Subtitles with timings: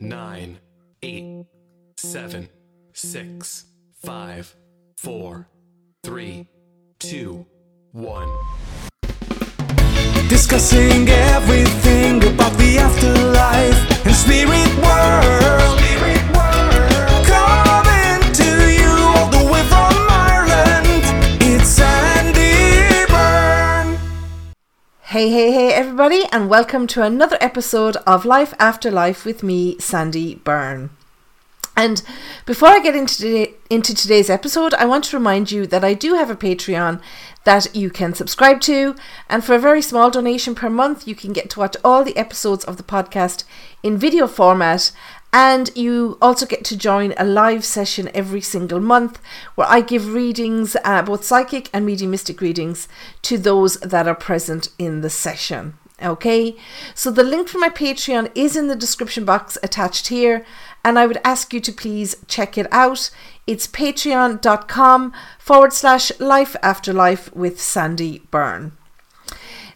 [0.00, 0.58] nine,
[1.02, 1.46] eight,
[1.96, 2.48] seven,
[2.92, 3.66] six,
[4.02, 4.54] five,
[4.96, 5.48] four,
[6.02, 6.48] three,
[6.98, 7.46] two,
[7.92, 8.28] one.
[10.28, 15.78] Discussing everything about the afterlife and spirit world.
[15.78, 16.13] Coming
[25.14, 29.78] Hey, hey, hey, everybody, and welcome to another episode of Life After Life with me,
[29.78, 30.90] Sandie Byrne.
[31.76, 32.02] And
[32.46, 35.94] before I get into today, into today's episode, I want to remind you that I
[35.94, 37.00] do have a Patreon
[37.44, 38.96] that you can subscribe to,
[39.30, 42.16] and for a very small donation per month, you can get to watch all the
[42.16, 43.44] episodes of the podcast
[43.84, 44.90] in video format.
[45.36, 49.20] And you also get to join a live session every single month
[49.56, 52.86] where I give readings, uh, both psychic and mediumistic readings,
[53.22, 55.76] to those that are present in the session.
[56.00, 56.54] Okay,
[56.94, 60.46] so the link for my Patreon is in the description box attached here,
[60.84, 63.10] and I would ask you to please check it out.
[63.44, 68.72] It's patreon.com forward slash life after life with Sandie Byrne.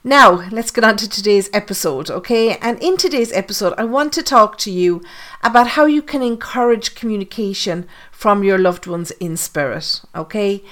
[0.05, 2.57] Now, let's get on to today's episode, okay?
[2.59, 5.03] And in today's episode, I want to talk to you
[5.43, 10.63] about how you can encourage communication from your loved ones in spirit, okay?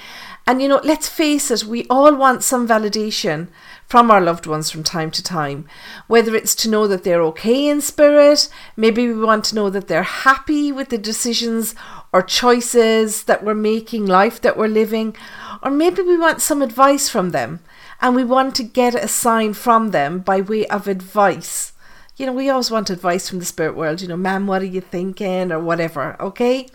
[0.47, 3.49] And you know, let's face it, we all want some validation
[3.89, 5.67] from our loved ones from time to time.
[6.07, 9.89] Whether it's to know that they're okay in spirit, maybe we want to know that
[9.89, 11.75] they're happy with the decisions
[12.13, 15.17] or choices that we're making, life that we're living,
[15.65, 17.59] or maybe we want some advice from them
[18.01, 21.73] and we want to get a sign from them by way of advice.
[22.17, 24.67] You know, we always want advice from the spirit world, you know, ma'am, what are
[24.67, 26.67] you thinking, or whatever, okay?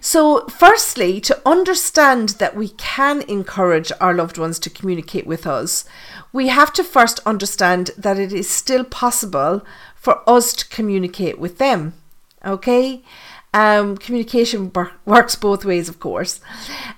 [0.00, 5.84] So, firstly, to understand that we can encourage our loved ones to communicate with us,
[6.32, 11.58] we have to first understand that it is still possible for us to communicate with
[11.58, 11.94] them.
[12.44, 13.02] Okay?
[13.54, 16.40] Um, communication wor- works both ways, of course.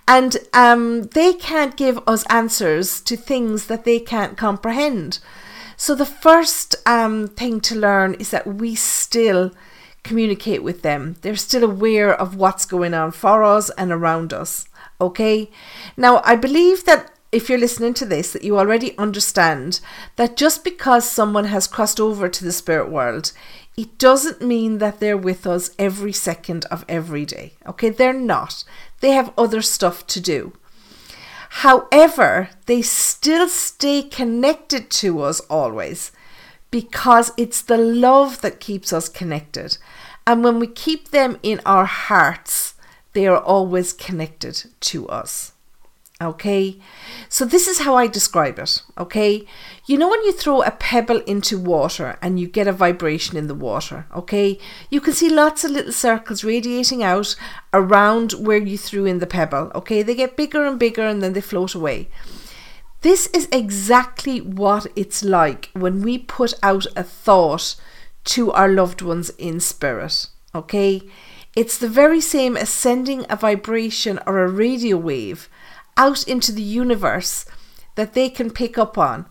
[0.09, 5.19] And um, they can't give us answers to things that they can't comprehend.
[5.77, 9.53] So, the first um, thing to learn is that we still
[10.03, 11.17] communicate with them.
[11.21, 14.67] They're still aware of what's going on for us and around us.
[15.01, 15.51] Okay?
[15.97, 19.81] Now, I believe that if you're listening to this, that you already understand
[20.17, 23.33] that just because someone has crossed over to the spirit world,
[23.77, 27.53] it doesn't mean that they're with us every second of every day.
[27.67, 27.91] Okay?
[27.91, 28.65] They're not.
[29.01, 30.55] They have other stuff to do.
[31.51, 36.13] However, they still stay connected to us always
[36.71, 39.77] because it's the love that keeps us connected.
[40.27, 42.75] And when we keep them in our hearts,
[43.13, 45.53] they are always connected to us.
[46.19, 46.79] Okay,
[47.29, 48.83] so this is how I describe it.
[48.97, 49.45] Okay,
[49.85, 53.49] you know when you throw a pebble into water and you get a vibration in
[53.49, 54.07] the water.
[54.15, 57.37] Okay, you can see lots of little circles radiating out
[57.75, 59.71] around where you threw in the pebble.
[59.75, 62.09] Okay, they get bigger and bigger and then they float away.
[63.03, 67.77] This is exactly what it's like when we put out a thought
[68.25, 70.29] to our loved ones in spirit.
[70.55, 71.03] Okay,
[71.55, 75.51] it's the very same as sending a vibration or a radio wave
[75.97, 77.47] out into the universe
[77.95, 79.27] that they can pick up on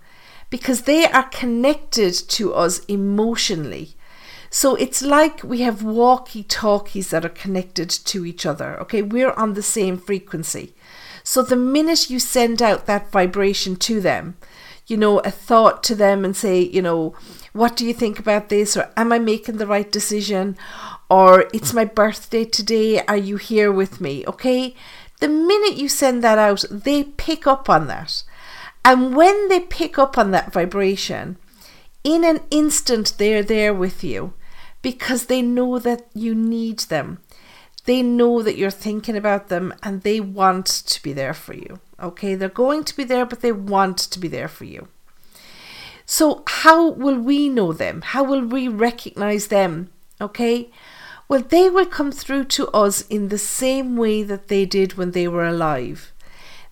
[0.49, 3.95] because they are connected to us emotionally.
[4.49, 8.79] So it's like we have walkie talkies that are connected to each other.
[8.81, 10.73] Okay, we're on the same frequency.
[11.23, 14.37] So the minute you send out that vibration to them,
[14.87, 17.15] you know, a thought to them and say, you know,
[17.53, 18.77] what do you think about this?
[18.77, 20.55] Or am I making the right decision?
[21.09, 23.03] Or it's my birthday today.
[23.07, 24.23] Are you here with me?
[24.27, 24.75] Okay.
[25.19, 28.23] The minute you send that out, they pick up on that.
[28.83, 31.37] And when they pick up on that vibration,
[32.03, 34.33] in an instant, they're there with you
[34.81, 37.19] because they know that you need them.
[37.85, 41.79] They know that you're thinking about them and they want to be there for you.
[41.99, 44.87] Okay, they're going to be there, but they want to be there for you.
[46.05, 48.01] So, how will we know them?
[48.01, 49.89] How will we recognize them?
[50.21, 50.69] Okay,
[51.27, 55.11] well, they will come through to us in the same way that they did when
[55.11, 56.13] they were alive.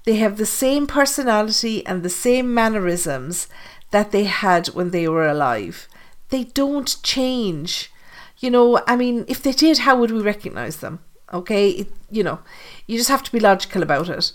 [0.05, 3.47] They have the same personality and the same mannerisms
[3.91, 5.88] that they had when they were alive.
[6.29, 7.91] They don't change.
[8.39, 11.00] You know, I mean, if they did, how would we recognize them?
[11.31, 12.39] Okay, it, you know,
[12.85, 14.33] you just have to be logical about it.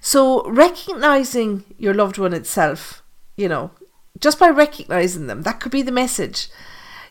[0.00, 3.02] So, recognizing your loved one itself,
[3.36, 3.70] you know,
[4.20, 6.48] just by recognizing them, that could be the message.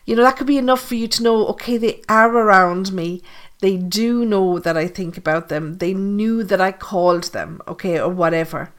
[0.04, 3.22] You know, that could be enough for you to know, okay, they are around me.
[3.60, 5.78] They do know that I think about them.
[5.78, 8.72] They knew that I called them, okay, or whatever.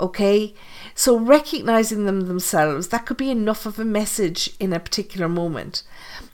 [0.00, 0.54] Okay,
[0.94, 5.82] so recognizing them themselves, that could be enough of a message in a particular moment.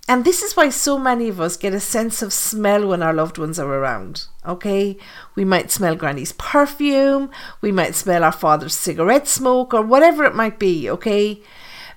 [0.08, 3.12] And this is why so many of us get a sense of smell when our
[3.12, 4.26] loved ones are around.
[4.46, 4.96] Okay,
[5.34, 7.30] we might smell Granny's perfume,
[7.60, 10.88] we might smell our father's cigarette smoke, or whatever it might be.
[10.88, 11.42] Okay,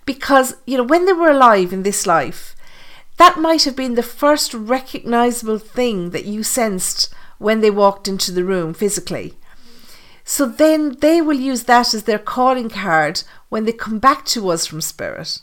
[0.06, 2.56] because you know, when they were alive in this life,
[3.18, 8.32] that might have been the first recognizable thing that you sensed when they walked into
[8.32, 9.36] the room physically.
[10.24, 14.50] So then they will use that as their calling card when they come back to
[14.50, 15.40] us from spirit.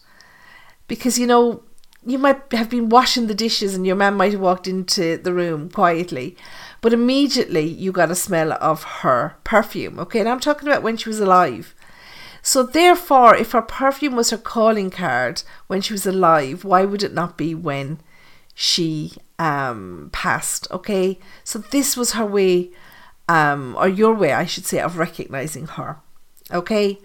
[0.86, 1.62] Because, you know,
[2.06, 5.34] you might have been washing the dishes and your man might have walked into the
[5.34, 6.36] room quietly,
[6.80, 9.98] but immediately you got a smell of her perfume.
[9.98, 11.74] Okay, and I'm talking about when she was alive.
[12.42, 17.02] So, therefore, if her perfume was her calling card when she was alive, why would
[17.02, 18.00] it not be when
[18.54, 20.68] she um, passed?
[20.70, 22.70] Okay, so this was her way
[23.28, 25.98] um, or your way, I should say, of recognizing her.
[26.52, 26.98] Okay?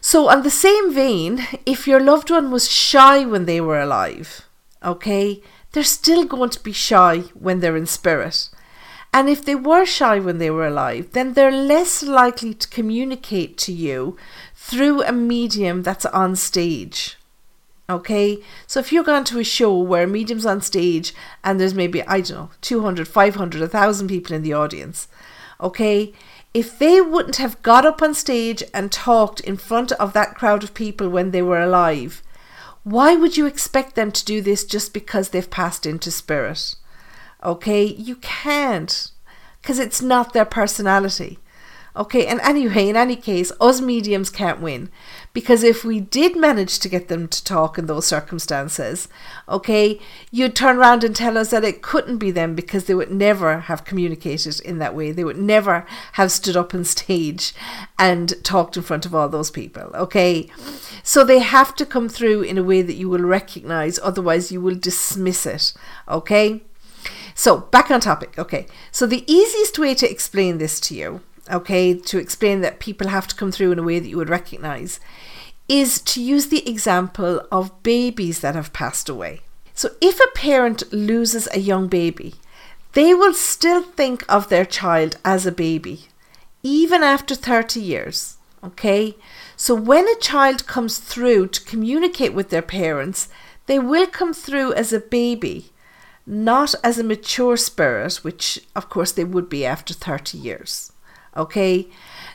[0.00, 4.46] So, on the same vein, if your loved one was shy when they were alive,
[4.82, 5.42] okay,
[5.72, 8.48] they're still going to be shy when they're in spirit.
[9.12, 13.56] And if they were shy when they were alive, then they're less likely to communicate
[13.58, 14.16] to you
[14.54, 17.16] through a medium that's on stage.
[17.90, 21.72] Okay, so if you're going to a show where a medium's on stage and there's
[21.72, 25.08] maybe, I don't know, 200, 500, 1,000 people in the audience,
[25.58, 26.12] okay,
[26.52, 30.62] if they wouldn't have got up on stage and talked in front of that crowd
[30.62, 32.22] of people when they were alive,
[32.84, 36.74] why would you expect them to do this just because they've passed into spirit?
[37.44, 39.10] Okay, you can't
[39.62, 41.38] because it's not their personality.
[41.96, 44.88] Okay, and anyway, in any case, us mediums can't win
[45.32, 49.08] because if we did manage to get them to talk in those circumstances,
[49.48, 49.98] okay,
[50.30, 53.60] you'd turn around and tell us that it couldn't be them because they would never
[53.60, 55.10] have communicated in that way.
[55.10, 57.52] They would never have stood up on stage
[57.98, 60.48] and talked in front of all those people, okay?
[61.02, 64.60] So they have to come through in a way that you will recognize, otherwise, you
[64.60, 65.72] will dismiss it,
[66.06, 66.62] okay?
[67.38, 68.66] So, back on topic, okay.
[68.90, 71.20] So, the easiest way to explain this to you
[71.50, 74.28] okay, to explain that people have to come through in a way that you would
[74.28, 75.00] recognize,
[75.68, 79.40] is to use the example of babies that have passed away.
[79.74, 82.34] So if a parent loses a young baby,
[82.94, 86.06] they will still think of their child as a baby,
[86.62, 88.38] even after 30 years.
[88.64, 89.16] Okay?
[89.56, 93.28] So when a child comes through to communicate with their parents,
[93.66, 95.70] they will come through as a baby,
[96.28, 100.92] not as a mature spirit, which of course they would be after 30 years.
[101.36, 101.88] Okay.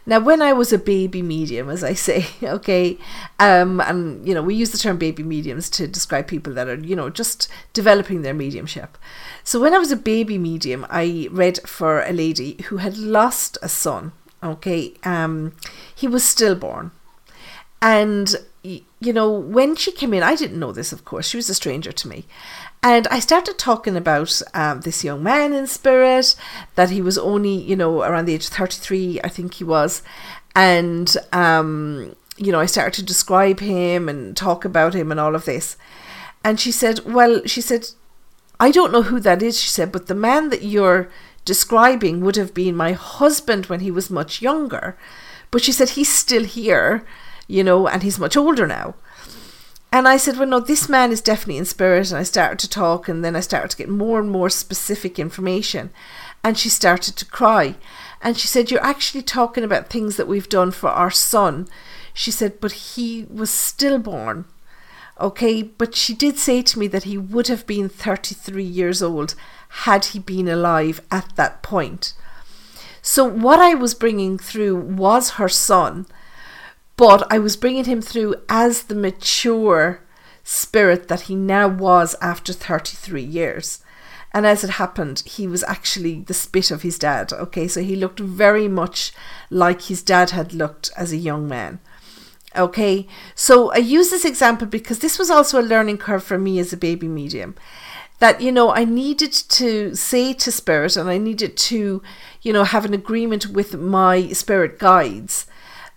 [0.05, 2.97] Now, when I was a baby medium, as I say, okay,
[3.39, 6.75] um, and you know, we use the term baby mediums to describe people that are,
[6.75, 8.97] you know, just developing their mediumship.
[9.43, 13.57] So, when I was a baby medium, I read for a lady who had lost
[13.61, 14.11] a son.
[14.41, 15.55] Okay, um,
[15.95, 16.91] he was stillborn,
[17.81, 21.49] and you know, when she came in, I didn't know this, of course, she was
[21.49, 22.25] a stranger to me.
[22.83, 26.35] And I started talking about um, this young man in spirit,
[26.75, 30.03] that he was only, you know, around the age of 33, I think he was.
[30.53, 35.33] And, um, you know, I started to describe him and talk about him and all
[35.33, 35.77] of this.
[36.43, 37.87] And she said, Well, she said,
[38.59, 41.09] I don't know who that is, she said, but the man that you're
[41.45, 44.97] describing would have been my husband when he was much younger.
[45.51, 47.05] But she said, He's still here,
[47.47, 48.95] you know, and he's much older now.
[49.93, 52.09] And I said, well, no, this man is definitely in spirit.
[52.09, 55.19] And I started to talk, and then I started to get more and more specific
[55.19, 55.91] information.
[56.43, 57.75] And she started to cry.
[58.19, 61.67] And she said, You're actually talking about things that we've done for our son.
[62.11, 64.45] She said, But he was stillborn.
[65.21, 69.35] Okay, but she did say to me that he would have been 33 years old
[69.85, 72.13] had he been alive at that point.
[73.03, 76.07] So, what I was bringing through was her son
[76.95, 80.01] but I was bringing him through as the mature
[80.43, 83.79] spirit that he now was after 33 years.
[84.33, 87.31] And as it happened, he was actually the spit of his dad.
[87.31, 89.11] Okay, so he looked very much
[89.49, 91.79] like his dad had looked as a young man.
[92.55, 96.59] Okay, so I use this example because this was also a learning curve for me
[96.59, 97.55] as a baby medium.
[98.19, 102.01] That, you know, I needed to say to spirit and I needed to,
[102.41, 105.45] you know, have an agreement with my spirit guides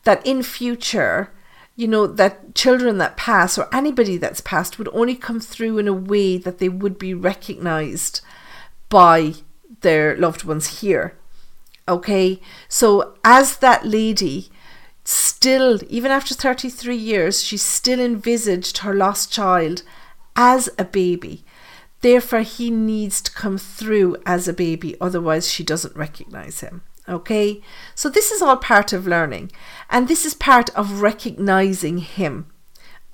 [0.07, 1.33] that in future,
[1.75, 5.89] you know, that children that pass or anybody that's passed would only come through in
[5.89, 8.21] a way that they would be recognized
[8.89, 9.35] by
[9.81, 11.19] their loved ones here.
[11.89, 14.49] Okay, so as that lady,
[15.03, 19.83] still, even after 33 years, she still envisaged her lost child
[20.37, 21.45] as a baby.
[22.01, 26.83] Therefore, he needs to come through as a baby, otherwise, she doesn't recognize him.
[27.09, 27.63] Okay,
[27.95, 29.53] so this is all part of learning,
[29.89, 32.47] and this is part of recognizing him.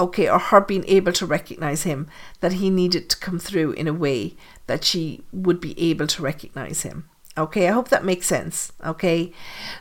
[0.00, 2.08] Okay, or her being able to recognize him,
[2.40, 4.34] that he needed to come through in a way
[4.66, 7.08] that she would be able to recognize him.
[7.36, 8.72] Okay, I hope that makes sense.
[8.84, 9.32] Okay,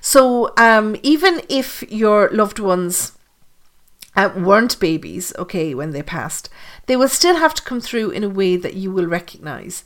[0.02, 3.14] so um, even if your loved ones
[4.16, 6.50] uh, weren't babies, okay, when they passed,
[6.88, 9.86] they will still have to come through in a way that you will recognize.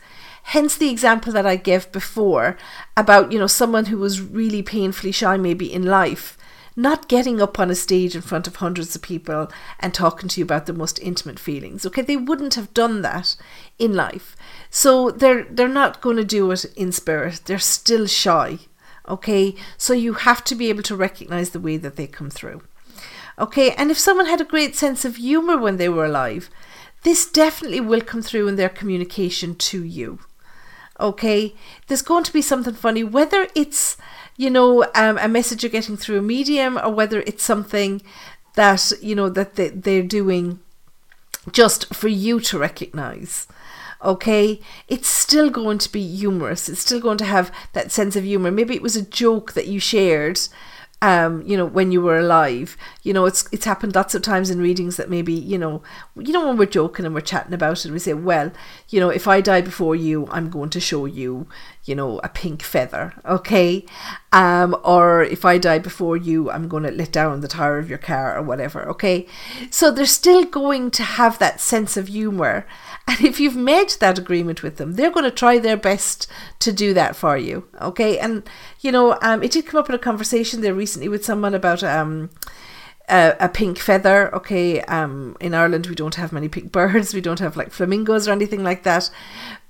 [0.50, 2.56] Hence the example that I gave before
[2.96, 6.38] about, you know, someone who was really painfully shy maybe in life,
[6.76, 10.40] not getting up on a stage in front of hundreds of people and talking to
[10.40, 11.84] you about their most intimate feelings.
[11.84, 13.36] Okay, they wouldn't have done that
[13.80, 14.36] in life.
[14.70, 17.42] So they're they're not going to do it in spirit.
[17.46, 18.60] They're still shy.
[19.08, 19.56] Okay?
[19.78, 22.62] So you have to be able to recognize the way that they come through.
[23.40, 26.52] Okay, and if someone had a great sense of humor when they were alive,
[27.02, 30.20] this definitely will come through in their communication to you
[31.00, 31.54] okay?
[31.88, 33.98] There's going to be something funny whether it's
[34.38, 38.02] you know um, a message you're getting through a medium or whether it's something
[38.56, 40.60] that you know that they, they're doing
[41.52, 43.48] just for you to recognize
[44.04, 44.62] okay?
[44.88, 46.70] It's still going to be humorous.
[46.70, 48.52] It's still going to have that sense of humor.
[48.52, 50.40] Maybe it was a joke that you shared
[51.06, 52.76] um, you know, when you were alive.
[53.04, 55.84] You know, it's it's happened lots of times in readings that maybe, you know,
[56.18, 58.52] you know, when we're joking and we're chatting about it, and we say, well,
[58.90, 61.48] you know, if I die before you, I'm going to show you,
[61.84, 63.86] you know, a pink feather, okay?
[64.32, 67.88] Um, or if I die before you, I'm going to let down the tire of
[67.88, 69.28] your car or whatever, okay?
[69.70, 72.66] So they're still going to have that sense of humor.
[73.18, 76.28] And if you've made that agreement with them, they're going to try their best
[76.60, 78.18] to do that for you, okay?
[78.18, 78.42] And,
[78.82, 81.84] you know, um, it did come up in a conversation there recently with someone about,
[81.84, 82.32] um,
[83.10, 84.34] a, a, pink feather.
[84.36, 87.14] Okay, um, in Ireland we don't have many pink birds.
[87.14, 89.10] We don't have like flamingos or anything like that.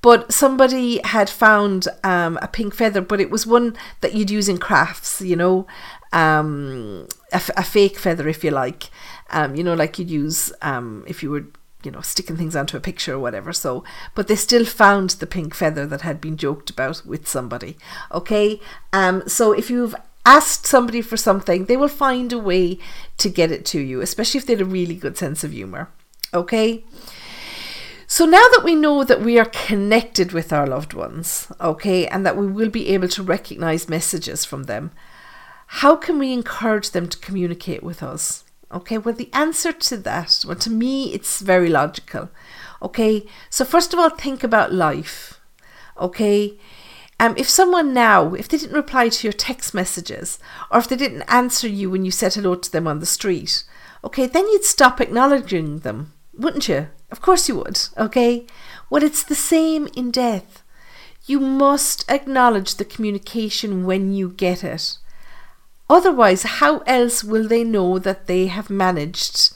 [0.02, 4.48] But somebody had found um, a pink feather, but it was one that you'd use
[4.48, 5.22] in crafts.
[5.22, 5.68] You know,
[6.14, 8.90] um, a, a fake feather, if you like.
[9.32, 11.46] Um, you know, like you'd use um, if you were
[11.86, 13.54] you know, sticking things onto a picture or whatever.
[13.54, 13.84] So,
[14.16, 17.78] but they still found the pink feather that had been joked about with somebody.
[18.12, 18.60] Okay.
[18.92, 22.80] Um, so if you've asked somebody for something, they will find a way
[23.18, 25.90] to get it to you, especially if they had a really good sense of humor.
[26.34, 26.84] Okay?
[28.08, 32.26] So now that we know that we are connected with our loved ones, okay, and
[32.26, 34.92] that we will be able to recognize messages from them,
[35.68, 38.45] how can we encourage them to communicate with us?
[38.76, 42.30] Okay, well, the answer to that, well, to me, it's very logical.
[42.82, 45.40] Okay, so first of all, think about life.
[45.98, 46.60] Okay,
[47.18, 50.40] um, if someone now, if they didn't reply to your text messages,
[50.70, 53.64] or if they didn't answer you when you said hello to them on the street,
[54.04, 56.90] okay, then you'd stop acknowledging them, wouldn't you?
[57.12, 58.46] Of course you would, okay?
[58.90, 60.64] Well, it's the same in death.
[61.26, 64.98] You must acknowledge the communication when you get it.
[65.90, 69.54] Otherwise, how else will they know that they have managed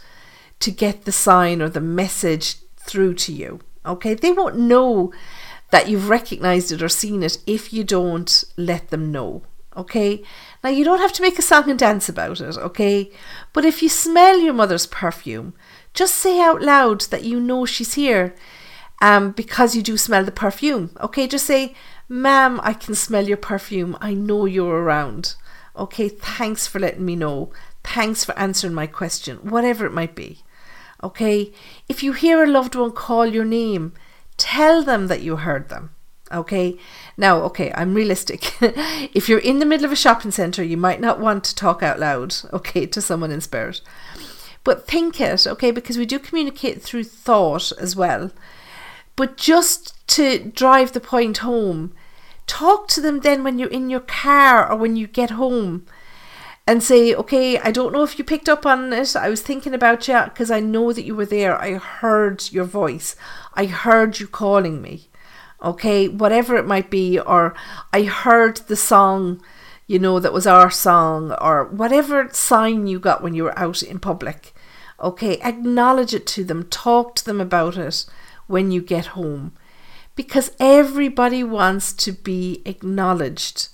[0.59, 3.59] to get the sign or the message through to you?
[3.85, 5.11] Okay, they won't know
[5.71, 9.43] that you've recognized it or seen it if you don't let them know.
[9.77, 10.23] Okay?
[10.63, 13.11] Now, you don't have to make a song and dance about it, okay?
[13.53, 15.53] But if you smell your mother's perfume,
[15.93, 18.35] just say out loud that you know she's here
[19.01, 21.27] um, because you do smell the perfume, okay?
[21.27, 21.75] Just say,
[22.09, 23.95] Ma'am, I can smell your perfume.
[24.01, 25.35] I know you're around.
[25.75, 27.51] Okay, thanks for letting me know.
[27.83, 30.43] Thanks for answering my question, whatever it might be.
[31.01, 31.53] Okay,
[31.87, 33.93] if you hear a loved one call your name,
[34.39, 35.91] Tell them that you heard them.
[36.31, 36.77] Okay.
[37.17, 38.55] Now, okay, I'm realistic.
[38.61, 41.83] if you're in the middle of a shopping centre, you might not want to talk
[41.83, 43.81] out loud, okay, to someone in spirit.
[44.63, 48.31] But think it, okay, because we do communicate through thought as well.
[49.17, 51.93] But just to drive the point home,
[52.49, 55.85] talk to them then when you're in your car or when you get home
[56.65, 59.15] and say, okay, I don't know if you picked up on it.
[59.15, 61.59] I was thinking about you because I know that you were there.
[61.61, 63.15] I heard your voice.
[63.53, 65.09] I heard you calling me.
[65.61, 67.53] Okay, whatever it might be, or
[67.91, 69.41] I heard the song,
[69.87, 73.83] you know, that was our song, or whatever sign you got when you were out
[73.83, 74.53] in public.
[75.01, 78.05] Okay, acknowledge it to them, talk to them about it
[78.47, 79.51] when you get home.
[80.19, 83.69] Because everybody wants to be acknowledged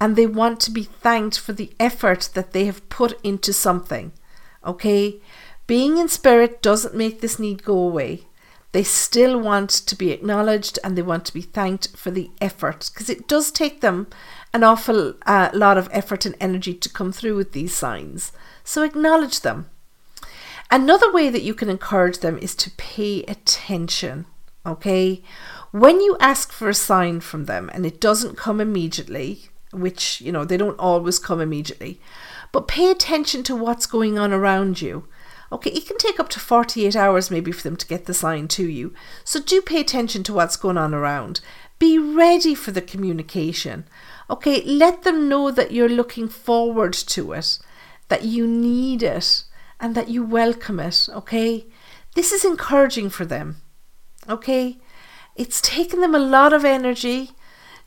[0.00, 4.12] and they want to be thanked for the effort that they have put into something.
[4.64, 5.20] Okay?
[5.66, 8.22] Being in spirit doesn't make this need go away.
[8.72, 12.88] They still want to be acknowledged and they want to be thanked for the effort
[12.90, 14.06] because it does take them
[14.54, 18.32] an awful uh, lot of effort and energy to come through with these signs.
[18.64, 19.68] So acknowledge them.
[20.70, 24.24] Another way that you can encourage them is to pay attention.
[24.64, 25.22] Okay?
[25.72, 30.32] When you ask for a sign from them and it doesn't come immediately, which, you
[30.32, 32.00] know, they don't always come immediately.
[32.52, 35.06] But pay attention to what's going on around you.
[35.52, 38.48] Okay, it can take up to 48 hours maybe for them to get the sign
[38.48, 38.92] to you.
[39.24, 41.40] So do pay attention to what's going on around.
[41.78, 43.84] Be ready for the communication.
[44.28, 47.58] Okay, let them know that you're looking forward to it,
[48.08, 49.44] that you need it,
[49.80, 51.08] and that you welcome it.
[51.10, 51.66] Okay,
[52.14, 53.56] this is encouraging for them.
[54.28, 54.78] Okay,
[55.40, 57.30] it's taken them a lot of energy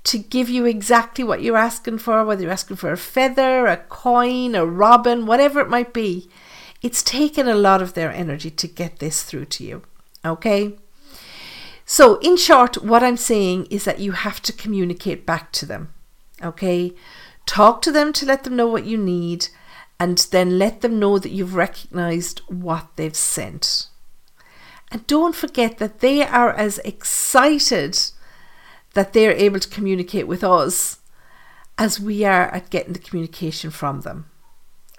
[0.06, 3.78] to give you exactly what you're asking for, whether you're asking for a feather, a
[3.78, 6.28] coin, a robin, whatever it might be.
[6.82, 9.84] It's taken a lot of their energy to get this through to you.
[10.26, 10.74] Okay?
[11.86, 15.94] So, in short, what I'm saying is that you have to communicate back to them.
[16.42, 16.96] Okay?
[17.46, 19.50] Talk to them to let them know what you need
[20.00, 23.90] and then let them know that you've recognized what they've sent.
[24.94, 28.00] And don't forget that they are as excited
[28.94, 31.00] that they're able to communicate with us
[31.80, 34.30] as we are at getting the communication from them.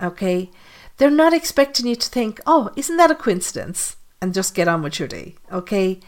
[0.03, 0.51] Okay?
[0.97, 3.97] They're not expecting you to think, oh, isn't that a coincidence?
[4.21, 5.37] And just get on with your day.
[5.53, 6.01] Okay?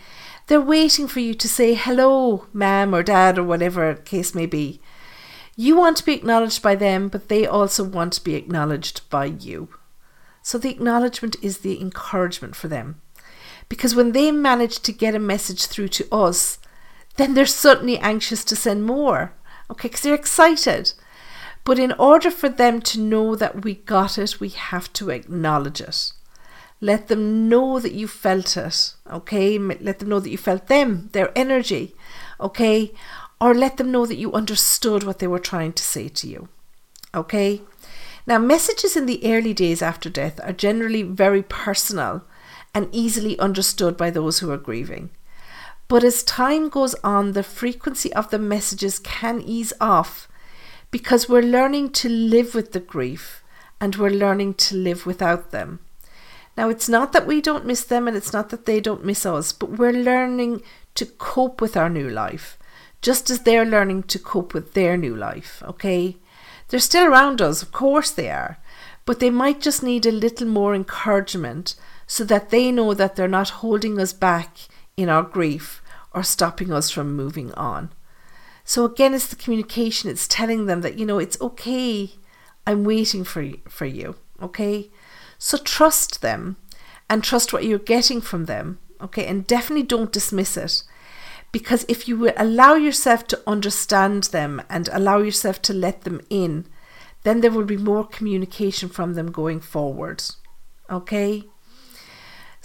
[0.48, 4.80] They're waiting for you to say hello, ma'am or dad or whatever case may be.
[5.54, 9.26] You want to be acknowledged by them, but they also want to be acknowledged by
[9.26, 9.68] you.
[10.42, 13.00] So the acknowledgement is the encouragement for them.
[13.68, 16.58] Because when they manage to get a message through to us,
[17.16, 19.32] then they're suddenly anxious to send more.
[19.70, 20.92] Okay, because they're excited.
[21.64, 25.80] But in order for them to know that we got it, we have to acknowledge
[25.80, 26.12] it.
[26.80, 29.58] Let them know that you felt it, okay?
[29.58, 31.96] Let them know that you felt them, their energy,
[32.38, 32.92] okay?
[33.40, 36.48] Or let them know that you understood what they were trying to say to you,
[37.14, 37.62] okay?
[38.26, 42.24] Now, messages in the early days after death are generally very personal
[42.76, 45.08] and easily understood by those who are grieving.
[45.88, 50.28] But as time goes on, the frequency of the messages can ease off
[50.90, 53.42] because we're learning to live with the grief
[53.80, 55.78] and we're learning to live without them.
[56.54, 59.24] Now, it's not that we don't miss them and it's not that they don't miss
[59.24, 60.60] us, but we're learning
[60.96, 62.58] to cope with our new life,
[63.00, 66.18] just as they're learning to cope with their new life, okay?
[66.68, 68.58] They're still around us, of course they are,
[69.06, 71.74] but they might just need a little more encouragement
[72.06, 74.56] so that they know that they're not holding us back
[74.96, 77.90] in our grief or stopping us from moving on.
[78.64, 80.10] So again, it's the communication.
[80.10, 82.10] It's telling them that, you know, it's okay.
[82.66, 84.16] I'm waiting for you, for you.
[84.42, 84.90] Okay.
[85.38, 86.56] So trust them
[87.08, 88.78] and trust what you're getting from them.
[89.00, 89.24] Okay.
[89.26, 90.82] And definitely don't dismiss it.
[91.52, 96.20] Because if you will allow yourself to understand them and allow yourself to let them
[96.28, 96.66] in,
[97.22, 100.24] then there will be more communication from them going forward.
[100.90, 101.44] Okay?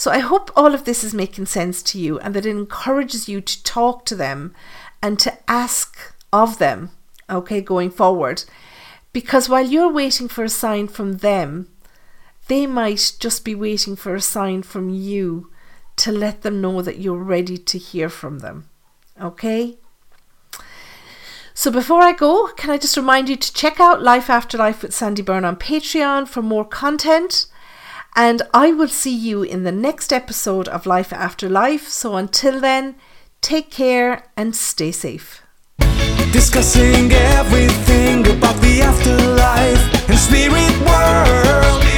[0.01, 3.29] So I hope all of this is making sense to you and that it encourages
[3.29, 4.51] you to talk to them
[4.99, 6.89] and to ask of them,
[7.29, 8.43] okay, going forward.
[9.13, 11.69] Because while you're waiting for a sign from them,
[12.47, 15.51] they might just be waiting for a sign from you
[15.97, 18.67] to let them know that you're ready to hear from them.
[19.21, 19.77] Okay?
[21.53, 24.81] So before I go, can I just remind you to check out Life After Life
[24.81, 27.45] with Sandie Byrne on Patreon for more content.
[28.15, 31.87] And I will see you in the next episode of Life After Life.
[31.87, 32.95] So until then,
[33.41, 35.41] Take care and stay safe.
[36.31, 41.90] Discussing everything about the afterlife and spirit world.